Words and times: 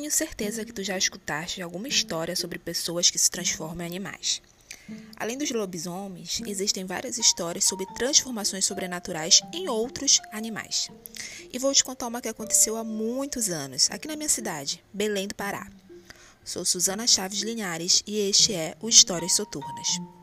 tenho 0.00 0.10
certeza 0.10 0.64
que 0.64 0.72
tu 0.72 0.82
já 0.82 0.96
escutaste 0.96 1.60
alguma 1.60 1.86
história 1.86 2.34
sobre 2.34 2.58
pessoas 2.58 3.10
que 3.10 3.18
se 3.18 3.30
transformam 3.30 3.82
em 3.82 3.86
animais. 3.86 4.40
Além 5.14 5.36
dos 5.36 5.50
lobisomens, 5.50 6.40
existem 6.46 6.86
várias 6.86 7.18
histórias 7.18 7.64
sobre 7.64 7.84
transformações 7.94 8.64
sobrenaturais 8.64 9.42
em 9.52 9.68
outros 9.68 10.18
animais. 10.32 10.88
E 11.52 11.58
vou 11.58 11.74
te 11.74 11.84
contar 11.84 12.06
uma 12.06 12.22
que 12.22 12.28
aconteceu 12.28 12.78
há 12.78 12.82
muitos 12.82 13.50
anos, 13.50 13.90
aqui 13.90 14.08
na 14.08 14.16
minha 14.16 14.28
cidade, 14.28 14.82
Belém 14.90 15.28
do 15.28 15.34
Pará. 15.34 15.68
Sou 16.42 16.64
Suzana 16.64 17.06
Chaves 17.06 17.42
Linhares 17.42 18.02
e 18.06 18.20
este 18.20 18.54
é 18.54 18.74
o 18.80 18.88
Histórias 18.88 19.34
Soturnas. 19.34 20.19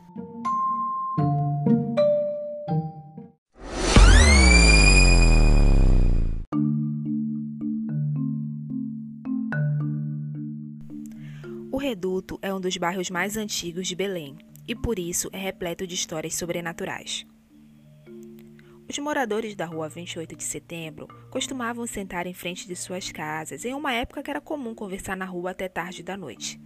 O 11.70 11.76
Reduto 11.76 12.38
é 12.40 12.52
um 12.52 12.58
dos 12.58 12.78
bairros 12.78 13.10
mais 13.10 13.36
antigos 13.36 13.86
de 13.86 13.94
Belém 13.94 14.38
e 14.66 14.74
por 14.74 14.98
isso 14.98 15.28
é 15.34 15.36
repleto 15.36 15.86
de 15.86 15.94
histórias 15.94 16.34
sobrenaturais. 16.34 17.26
Os 18.88 18.98
moradores 18.98 19.54
da 19.54 19.66
rua 19.66 19.86
28 19.86 20.34
de 20.34 20.44
setembro 20.44 21.06
costumavam 21.30 21.86
sentar 21.86 22.26
em 22.26 22.32
frente 22.32 22.66
de 22.66 22.74
suas 22.74 23.12
casas 23.12 23.66
em 23.66 23.74
uma 23.74 23.92
época 23.92 24.22
que 24.22 24.30
era 24.30 24.40
comum 24.40 24.74
conversar 24.74 25.14
na 25.14 25.26
rua 25.26 25.50
até 25.50 25.68
tarde 25.68 26.02
da 26.02 26.16
noite. 26.16 26.58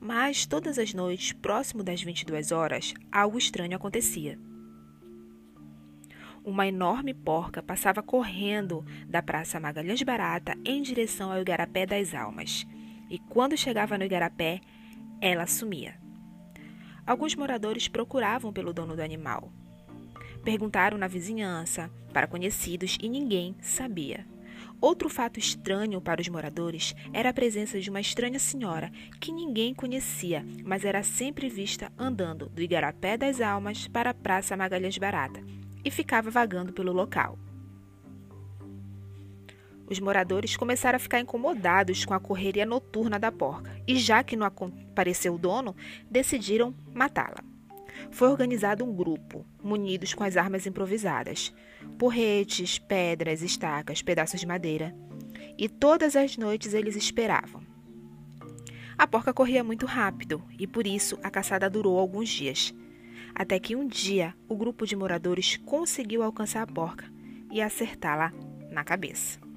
Mas 0.00 0.46
todas 0.46 0.78
as 0.78 0.94
noites, 0.94 1.32
próximo 1.34 1.82
das 1.82 2.02
22 2.02 2.52
horas, 2.52 2.94
algo 3.12 3.36
estranho 3.36 3.76
acontecia. 3.76 4.38
Uma 6.42 6.66
enorme 6.66 7.12
porca 7.12 7.62
passava 7.62 8.02
correndo 8.02 8.82
da 9.06 9.22
Praça 9.22 9.60
Magalhães 9.60 10.02
Barata 10.02 10.56
em 10.64 10.80
direção 10.80 11.30
ao 11.30 11.42
Igarapé 11.42 11.84
das 11.84 12.14
Almas 12.14 12.66
e 13.12 13.18
quando 13.18 13.58
chegava 13.58 13.98
no 13.98 14.04
igarapé, 14.04 14.58
ela 15.20 15.46
sumia. 15.46 16.00
Alguns 17.06 17.34
moradores 17.34 17.86
procuravam 17.86 18.50
pelo 18.50 18.72
dono 18.72 18.96
do 18.96 19.02
animal. 19.02 19.52
Perguntaram 20.42 20.96
na 20.96 21.06
vizinhança, 21.06 21.90
para 22.10 22.26
conhecidos, 22.26 22.96
e 23.02 23.10
ninguém 23.10 23.54
sabia. 23.60 24.26
Outro 24.80 25.10
fato 25.10 25.38
estranho 25.38 26.00
para 26.00 26.22
os 26.22 26.28
moradores 26.28 26.94
era 27.12 27.28
a 27.28 27.34
presença 27.34 27.78
de 27.78 27.90
uma 27.90 28.00
estranha 28.00 28.38
senhora 28.38 28.90
que 29.20 29.30
ninguém 29.30 29.74
conhecia, 29.74 30.42
mas 30.64 30.82
era 30.82 31.02
sempre 31.02 31.50
vista 31.50 31.92
andando 31.98 32.48
do 32.48 32.62
Igarapé 32.62 33.18
das 33.18 33.42
Almas 33.42 33.86
para 33.88 34.10
a 34.10 34.14
Praça 34.14 34.56
Magalhães 34.56 34.96
Barata 34.96 35.44
e 35.84 35.90
ficava 35.90 36.30
vagando 36.30 36.72
pelo 36.72 36.92
local. 36.92 37.38
Os 39.92 40.00
moradores 40.00 40.56
começaram 40.56 40.96
a 40.96 40.98
ficar 40.98 41.20
incomodados 41.20 42.06
com 42.06 42.14
a 42.14 42.18
correria 42.18 42.64
noturna 42.64 43.18
da 43.18 43.30
porca 43.30 43.70
e, 43.86 43.98
já 43.98 44.24
que 44.24 44.34
não 44.34 44.46
apareceu 44.46 45.34
o 45.34 45.38
dono, 45.38 45.76
decidiram 46.10 46.74
matá-la. 46.94 47.44
Foi 48.10 48.28
organizado 48.28 48.86
um 48.86 48.94
grupo, 48.94 49.44
munidos 49.62 50.14
com 50.14 50.24
as 50.24 50.38
armas 50.38 50.66
improvisadas: 50.66 51.52
porretes, 51.98 52.78
pedras, 52.78 53.42
estacas, 53.42 54.00
pedaços 54.00 54.40
de 54.40 54.46
madeira. 54.46 54.96
E 55.58 55.68
todas 55.68 56.16
as 56.16 56.38
noites 56.38 56.72
eles 56.72 56.96
esperavam. 56.96 57.60
A 58.96 59.06
porca 59.06 59.34
corria 59.34 59.62
muito 59.62 59.84
rápido 59.84 60.42
e 60.58 60.66
por 60.66 60.86
isso 60.86 61.18
a 61.22 61.30
caçada 61.30 61.68
durou 61.68 61.98
alguns 61.98 62.30
dias. 62.30 62.74
Até 63.34 63.60
que 63.60 63.76
um 63.76 63.86
dia 63.86 64.34
o 64.48 64.56
grupo 64.56 64.86
de 64.86 64.96
moradores 64.96 65.58
conseguiu 65.58 66.22
alcançar 66.22 66.62
a 66.62 66.66
porca 66.66 67.04
e 67.50 67.60
acertá-la 67.60 68.32
na 68.70 68.82
cabeça. 68.82 69.51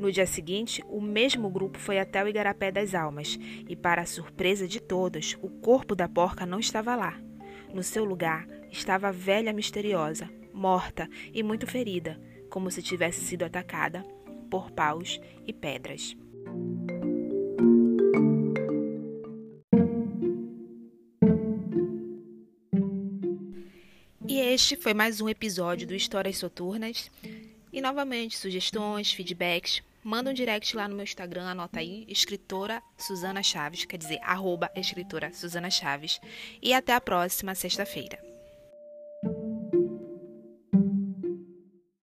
No 0.00 0.10
dia 0.10 0.26
seguinte, 0.26 0.82
o 0.88 0.98
mesmo 0.98 1.50
grupo 1.50 1.78
foi 1.78 1.98
até 1.98 2.24
o 2.24 2.26
Igarapé 2.26 2.72
das 2.72 2.94
Almas 2.94 3.38
e, 3.68 3.76
para 3.76 4.06
surpresa 4.06 4.66
de 4.66 4.80
todos, 4.80 5.36
o 5.42 5.50
corpo 5.50 5.94
da 5.94 6.08
porca 6.08 6.46
não 6.46 6.58
estava 6.58 6.96
lá. 6.96 7.20
No 7.74 7.82
seu 7.82 8.02
lugar 8.02 8.48
estava 8.72 9.08
a 9.08 9.12
velha 9.12 9.52
misteriosa, 9.52 10.26
morta 10.54 11.06
e 11.34 11.42
muito 11.42 11.66
ferida, 11.66 12.18
como 12.48 12.70
se 12.70 12.82
tivesse 12.82 13.20
sido 13.20 13.42
atacada 13.42 14.02
por 14.50 14.70
paus 14.70 15.20
e 15.46 15.52
pedras. 15.52 16.16
E 24.26 24.40
este 24.40 24.76
foi 24.76 24.94
mais 24.94 25.20
um 25.20 25.28
episódio 25.28 25.86
do 25.86 25.94
Histórias 25.94 26.38
Soturnas. 26.38 27.10
E 27.72 27.80
novamente, 27.80 28.36
sugestões, 28.36 29.12
feedbacks, 29.12 29.80
manda 30.02 30.30
um 30.30 30.34
direct 30.34 30.76
lá 30.76 30.88
no 30.88 30.94
meu 30.94 31.04
Instagram, 31.04 31.48
anota 31.48 31.80
aí, 31.80 32.04
escritora 32.08 32.82
Suzana 32.96 33.42
Chaves, 33.42 33.84
quer 33.84 33.96
dizer, 33.96 34.20
arroba 34.22 34.70
escritora 34.76 35.32
Suzana 35.32 35.70
Chaves. 35.70 36.20
E 36.62 36.72
até 36.72 36.94
a 36.94 37.00
próxima 37.00 37.54
sexta-feira. 37.54 38.29